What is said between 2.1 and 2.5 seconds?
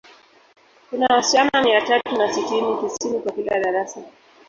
na